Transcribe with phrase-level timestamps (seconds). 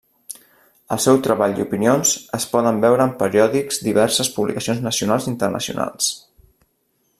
[0.95, 6.13] El seu treball i opinions es poden veure en periòdics diverses publicacions nacionals internacionals.